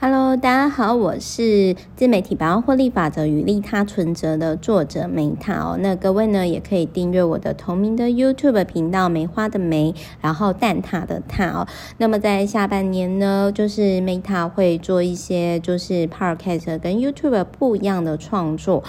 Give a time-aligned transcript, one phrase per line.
[0.00, 5.76] Hello，大家好，我是自媒体百万获利法则与利他存折的作者梅塔哦。
[5.80, 9.92] 那各位呢，也可以订阅我的同名的 YouTube 频道“梅花的梅”，
[10.22, 11.66] 然后蛋挞的挞哦。
[11.96, 18.84] 那么在下半年呢，就是梅塔会做一些就是 Podcast 跟 YouTube 不一样的创作。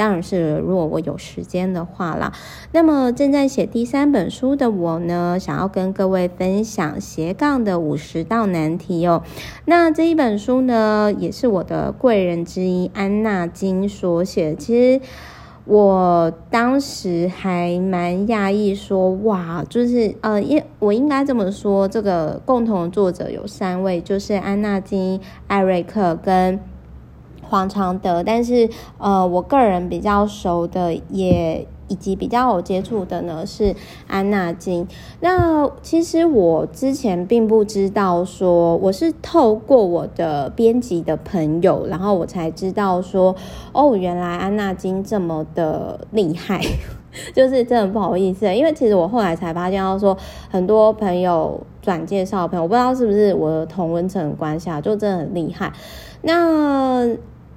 [0.00, 2.32] 当然是，如果我有时间的话啦。
[2.72, 9.22] 那么正在写第三本书的我呢，想要跟各位分享斜杠的五十道难题哦。
[9.66, 14.54] 那这一本书呢，也是我的贵人之一安纳金所写。
[14.54, 15.04] 其实
[15.66, 26.58] 我当时还蛮讶异，说哇，就是呃，应我应该这么说，这个共同作者有三位，就是安纳金、艾瑞克跟。
[27.50, 33.74] 黄常德，但是呃，我个人比较熟的也以及比较有接触的呢是
[34.06, 34.86] 安娜金。
[35.18, 43.34] 那其实我之前并不知道说，我是透过我的编辑的朋友，然后我才知道说，
[43.72, 46.60] 哦，原来安娜金这么的厉害，
[47.34, 50.16] 就是真的不好意思，因为其实我后来才发现到说，
[50.48, 55.72] 很多朋友转介绍朋友，我不知道是不是我的同温层关系啊，就真的很厉害。
[56.22, 57.08] 那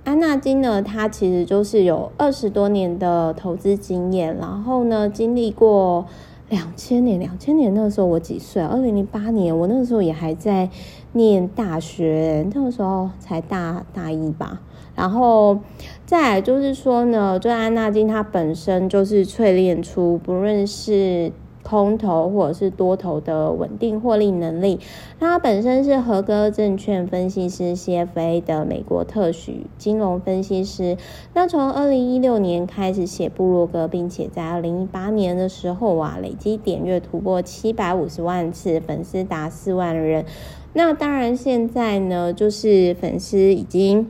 [0.04, 6.06] 安纳金呢，他其实就是有二十多年的投资经验，然后呢，经历过
[6.50, 8.62] 两千年，两千年那个时候我几岁？
[8.62, 10.70] 二零零八年，我那个时候也还在
[11.14, 14.62] 念大学，那个时候才大大一吧。
[14.94, 15.58] 然后
[16.06, 21.32] 再来就是说呢，就安纳金他本身就是淬炼出，不论是
[21.64, 24.80] 空头或者是多头的稳定获利能力，
[25.20, 30.98] 他本身是合格证券分析师 CFA 的美国特许金融分析师。
[31.34, 40.26] 那从二零一六年开始写部落格，并且在二零一八年的时候啊，累积点阅突破七百五十万次，粉丝达四万人。
[40.74, 44.08] 那当然现在呢，就是粉丝已经。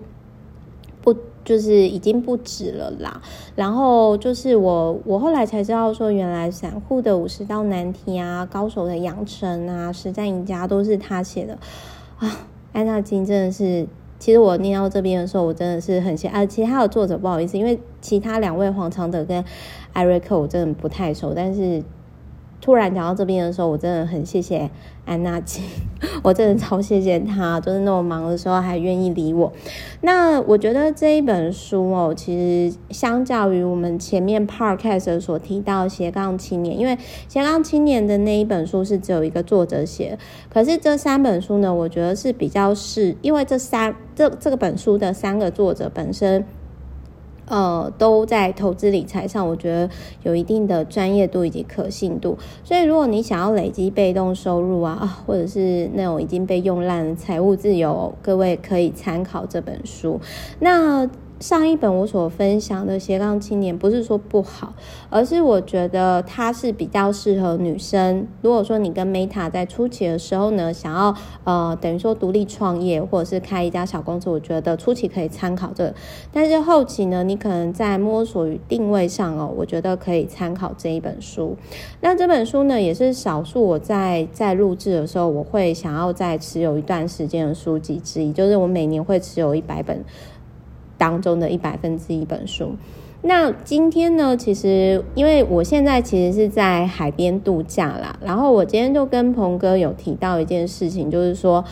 [1.44, 3.22] 就是已经不止了啦，
[3.56, 11.58] 然后就是我，我后来才知道说，原来散户的五十道难题啊，高手的养成啊，实战赢家都是他写的
[12.20, 12.48] 啊。
[12.72, 13.86] 安娜金真的是，
[14.18, 16.46] 其实我念到这边的时候，我真的是很谢啊。
[16.46, 19.44] 其他的作者不好意思，因为其他两位黄常德跟
[19.92, 21.84] 艾瑞克我真的不太熟，但是。
[22.64, 24.72] 突然讲到这边的时候，我真的很谢谢
[25.04, 25.62] 安娜金，
[26.24, 29.52] 我真的超谢谢他，就是那么忙的时候还愿意理我。
[30.00, 36.98] 那我觉得这一本书哦，其实相较于我们前面 podcast 所提到斜杠青年，因为
[37.28, 40.18] 斜杠青年的那一本书是只有一个作者写，
[40.50, 46.46] 可是这三本书呢，我觉得是比较是，因为这三这这个本书的三个作者本身。
[47.54, 49.88] 呃，都在投资理财上，我觉得
[50.24, 52.36] 有一定的专业度以及可信度。
[52.64, 60.20] 所以，如果你想要累积被动收入啊，或者是那种已经被用烂的财务自由，各位可以参考这本书。
[60.60, 61.08] 那。
[61.44, 64.74] 上一本我所分享的斜杠青年，不是说不好，
[65.10, 68.26] 而是我觉得它是比较适合女生。
[68.42, 75.94] 如果说你跟 Meta 在初期的时候呢，想要呃等于说独立创业或者是开一家小公司，我觉得初期可以参考这。
[76.32, 81.58] 但是后期呢，你可能在摸索与定位上哦，我觉得可以参考这一本书。
[82.00, 90.06] 那这本书呢，也是少数我在在录制的时候，我会想要再持有一段时间的书籍之一，就是我每年会持有一百本。
[90.98, 92.76] 当中的一百分之一本书。
[93.26, 101.64] 那今天呢，其实因为我现在其实是在海边度假啦，然后我今天就跟鹏哥有提到一件事情，就是说，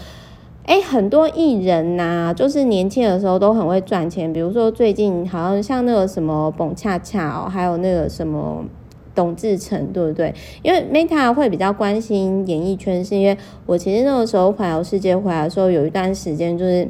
[0.65, 8.63] 诶，很多艺人呐，就是年轻的时候都很会赚钱，比如说最近好像像那个什么蹦恰恰哦，还有那个什么
[9.13, 10.33] 董志成，对不对？
[10.63, 16.87] 因为 Meta 会比较关心演艺圈，是因为我其实那个时候环游世界回来的时候，有一段时间就是。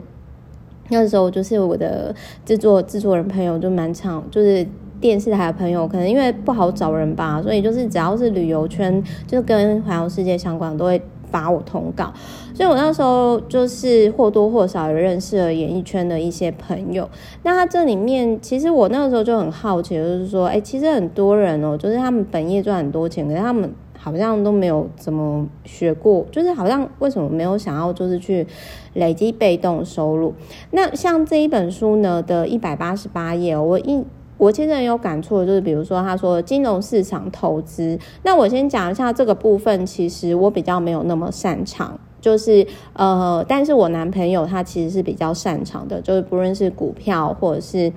[0.91, 2.13] 那时候就是我的
[2.45, 4.65] 制作制作人朋友就蛮常，就是
[4.99, 12.13] 电视台的朋友，可能因为不好找人吧，所以就是只要是旅游圈，就跟环游世界相关，都会发我通告。
[12.53, 17.09] 所以我那时候就是或多或少有认识了演艺圈的一些朋友。
[17.43, 23.73] 那他这里面，其实我那个时候就很好奇，就是说，哎，其实很多人哦，就是他们本业赚很多钱，可是他们。
[24.03, 28.47] 好像都没有怎么学过，就是好像为什么没有想要就是去
[28.95, 30.33] 累积被动收入？
[30.71, 34.03] 那像这一本书呢的一百八十八页，我一
[34.41, 47.93] 我其实很有感触，就是比如说他说金融市场投资，那我先讲一下这个部分，其实我比较没有那么擅长，就是呃，但是我男朋友他其实是比较擅长的，就是不论是股票或者是。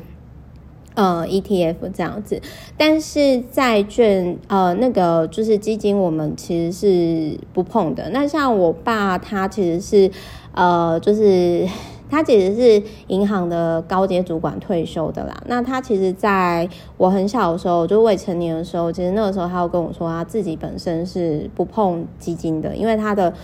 [0.97, 2.41] 呃，ETF 这样子，
[2.77, 8.09] 但是债券呃，那个就是基金，我们其实是不碰的。
[8.11, 10.09] 那像我爸，他其实是
[10.53, 11.67] 呃，就是。
[12.15, 15.35] 他其实是银行的高阶主管退休的啦。
[15.47, 23.35] 那他其实在我很小的时候，就未成年的时候，其实那个时候他有跟我说，他自己本身是不碰基金的，因为他的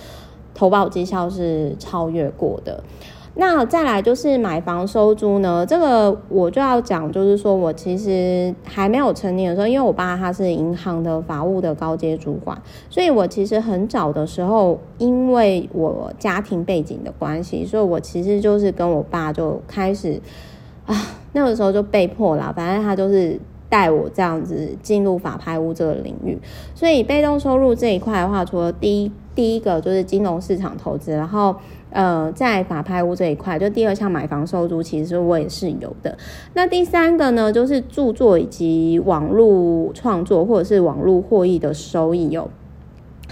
[0.54, 2.80] 投保绩效是超越过的。
[3.34, 12.60] 那再来就是买房收租呢，这个我就要讲，就是说我其实还没有成年的时候，因为我爸他是银行的法务的高阶主管，
[12.90, 20.20] 所以我其实很早的时候，因为我家庭背景的关系，所以我其实就是跟我爸就开始
[20.84, 20.94] 啊，
[21.32, 23.38] 那个时候就被迫啦，反正他就是
[23.68, 26.36] 带我这样子进入法拍屋这个领域，
[26.74, 31.54] 所以被动收入这一块的话，除了第一第一个就是金融市场投资，然后。
[31.90, 36.16] 呃，在法拍屋这一块，就第二项买房收租，其实我也是有的。
[36.54, 42.50] 那第三个呢，就是著作以及网络创作或者是网络获益的收益有。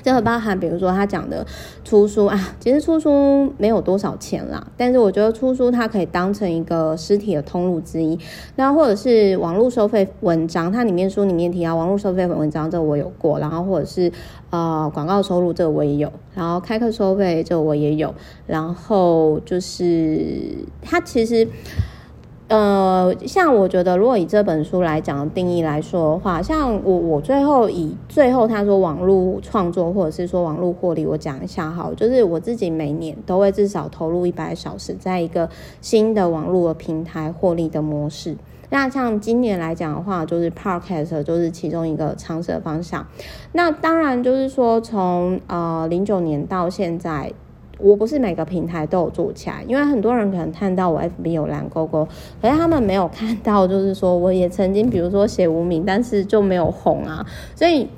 [0.02, 1.46] 这个包含，比如说他讲的
[1.84, 8.18] 出书啊，其实出书没有多少钱啦，但是我觉得出书它可以当成一个实体的通路之一。
[8.56, 14.10] 那或者是网络收费文章，它里面书里面提到网络收费文章，这个我有过，然后或者是
[14.50, 18.14] 呃广告收入，这个我也有，然后开课收费这个我也有，
[18.46, 20.28] 然后就是
[20.82, 21.46] 它其实。
[22.48, 35.46] 呃，像我觉得，如果以这本书来讲的定义来说的话，像我我最后以最后他说网络创作或者是说网络获利，我讲一下哈，就是我自己每年都会至少投入一百小时，在一个
[35.82, 38.34] 新的网络的平台获利的模式。
[38.70, 43.06] 那像今年来讲的话，就是 Podcast 就是其中一个尝试的方向。
[43.52, 47.30] 那当然就是说从呃零九年到现在。
[47.78, 52.06] 我不是每个平台都有做起来，因为很多人可能看到我 FB 有蓝勾勾，
[52.42, 57.24] 可是他们没有看到，就是说我也曾经，比如说写无名，但是就没有红啊。
[57.54, 57.88] 所以，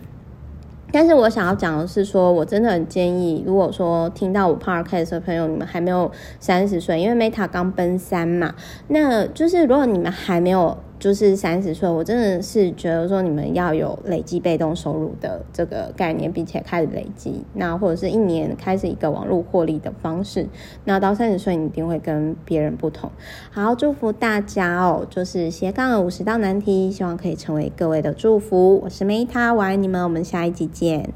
[0.93, 8.55] 但是我想要讲的是说，我真的很建议，如果说听到我 Podcast 的朋友，你们还没有三十岁，因为 Meta 刚奔三嘛，
[8.88, 10.76] 那就是如果你们还没有。
[11.00, 20.47] 就是三十岁，我真的是觉得说你们要有累积被动收入的这个概念，并且开始累积，那或者是一年开始一个网络获利的方式，
[20.85, 23.11] 那到三十岁你一定会跟别人不同。
[23.50, 28.79] 好，祝福大家哦，就是斜杠五十道难题，希望可以成为各位的祝福。
[28.85, 31.08] 我是 Meta，我爱你们，我们下一集见。